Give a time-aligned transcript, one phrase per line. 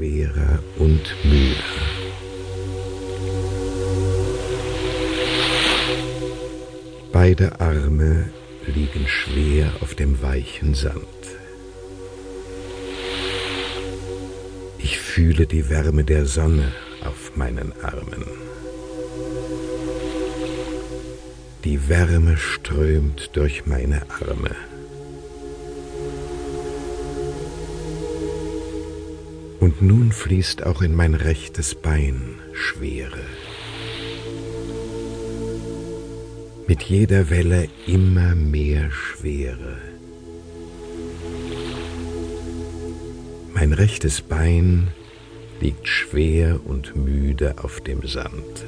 [0.00, 1.64] schwerer und müder.
[7.12, 8.30] Beide Arme
[8.66, 11.04] liegen schwer auf dem weichen Sand.
[14.78, 16.72] Ich fühle die Wärme der Sonne
[17.04, 18.24] auf meinen Armen.
[21.64, 24.56] Die Wärme strömt durch meine Arme.
[29.60, 33.20] Und nun fließt auch in mein rechtes Bein Schwere.
[36.66, 39.76] Mit jeder Welle immer mehr Schwere.
[43.52, 44.88] Mein rechtes Bein
[45.60, 48.64] liegt schwer und müde auf dem Sand.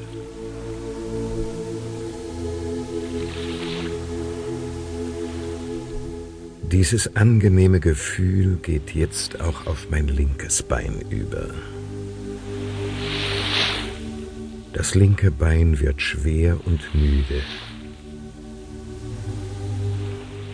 [6.73, 11.51] Dieses angenehme Gefühl geht jetzt auch auf mein linkes Bein über.
[14.73, 17.43] Das linke Bein wird schwer und müde.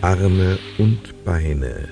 [0.01, 1.87] Arme und Beine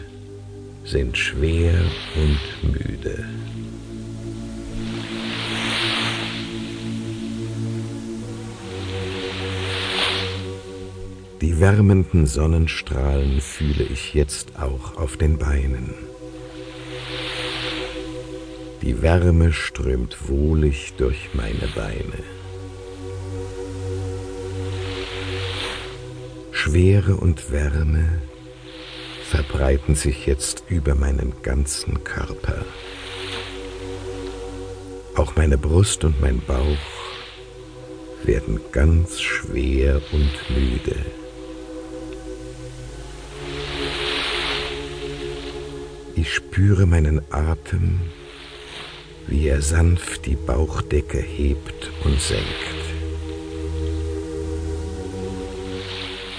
[0.84, 1.80] sind schwer
[2.18, 3.27] und müde.
[11.58, 15.92] Die wärmenden Sonnenstrahlen fühle ich jetzt auch auf den Beinen.
[18.84, 22.24] Die Wärme strömt wohlig durch meine Beine.
[26.52, 28.22] Schwere und Wärme
[29.28, 32.66] verbreiten sich jetzt über meinen ganzen Körper.
[35.16, 36.78] Auch meine Brust und mein Bauch
[38.26, 41.27] werden ganz schwer und müde.
[46.20, 48.02] Ich spüre meinen Atem,
[49.28, 52.44] wie er sanft die Bauchdecke hebt und senkt.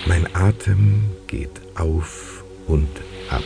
[0.04, 2.88] Mein Atem geht auf und
[3.30, 3.44] ab,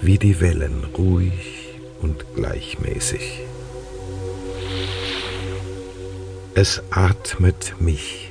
[0.00, 3.40] wie die Wellen ruhig und gleichmäßig.
[6.54, 8.30] Es atmet mich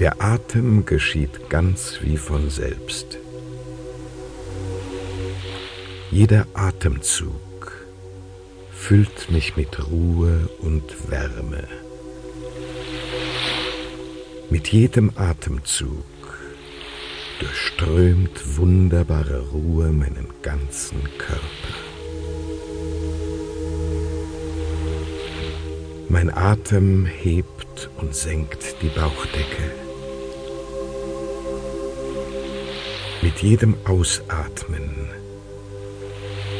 [0.00, 3.18] der Atem geschieht ganz wie von selbst.
[6.10, 7.34] Jeder Atemzug
[8.72, 11.68] füllt mich mit Ruhe und Wärme.
[14.48, 16.38] Mit jedem Atemzug
[17.38, 21.74] durchströmt wunderbare Ruhe meinen ganzen Körper.
[26.08, 29.89] Mein Atem hebt und senkt die Bauchdecke.
[33.32, 35.08] Mit jedem Ausatmen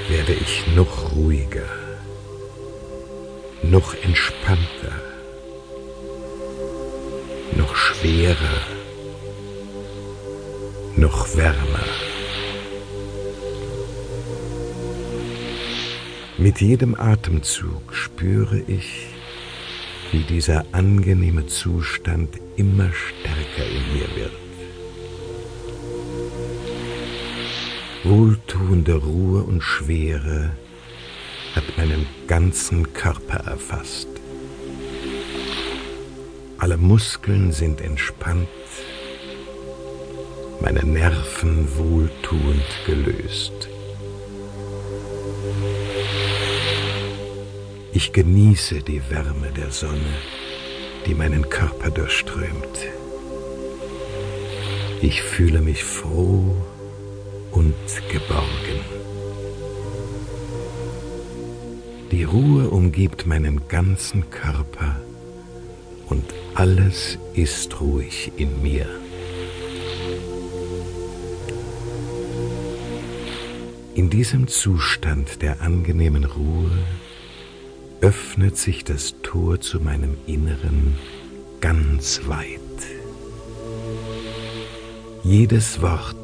[0.09, 1.69] werde ich noch ruhiger,
[3.65, 4.95] noch entspannter,
[7.57, 8.61] noch schwerer,
[10.97, 11.85] noch wärmer.
[16.39, 19.09] Mit jedem Atemzug spüre ich,
[20.13, 24.50] wie dieser angenehme Zustand immer stärker in mir wird.
[28.11, 30.51] Wohltuende Ruhe und Schwere
[31.55, 34.09] hat meinen ganzen Körper erfasst.
[36.59, 38.49] Alle Muskeln sind entspannt,
[40.61, 43.69] meine Nerven wohltuend gelöst.
[47.93, 50.17] Ich genieße die Wärme der Sonne,
[51.07, 52.89] die meinen Körper durchströmt.
[55.01, 56.57] Ich fühle mich froh
[57.53, 57.75] und
[58.11, 58.81] geborgen.
[62.11, 64.97] Die Ruhe umgibt meinen ganzen Körper
[66.09, 66.25] und
[66.55, 68.87] alles ist ruhig in mir.
[73.95, 76.71] In diesem Zustand der angenehmen Ruhe
[78.01, 80.97] öffnet sich das Tor zu meinem Inneren
[81.61, 82.61] ganz weit.
[85.23, 86.17] Jedes Wort,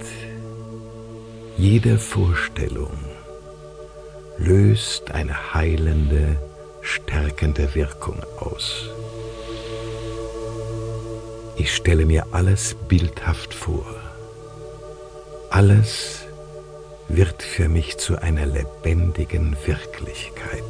[1.58, 2.93] jede Vorstellung
[4.37, 6.37] löst eine heilende,
[6.82, 8.91] stärkende Wirkung aus.
[11.56, 13.87] Ich stelle mir alles bildhaft vor.
[15.49, 16.26] Alles
[17.08, 20.62] wird für mich zu einer lebendigen Wirklichkeit.